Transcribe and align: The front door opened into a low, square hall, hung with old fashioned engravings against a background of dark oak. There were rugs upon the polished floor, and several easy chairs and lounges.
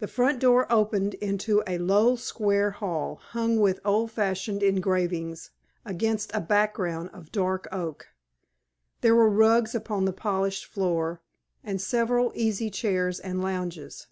The 0.00 0.08
front 0.08 0.40
door 0.40 0.66
opened 0.68 1.14
into 1.14 1.62
a 1.64 1.78
low, 1.78 2.16
square 2.16 2.72
hall, 2.72 3.20
hung 3.28 3.60
with 3.60 3.78
old 3.84 4.10
fashioned 4.10 4.64
engravings 4.64 5.52
against 5.84 6.34
a 6.34 6.40
background 6.40 7.10
of 7.12 7.30
dark 7.30 7.68
oak. 7.70 8.08
There 9.00 9.14
were 9.14 9.30
rugs 9.30 9.72
upon 9.72 10.06
the 10.06 10.12
polished 10.12 10.64
floor, 10.66 11.20
and 11.62 11.80
several 11.80 12.32
easy 12.34 12.68
chairs 12.68 13.20
and 13.20 13.40
lounges. 13.40 14.08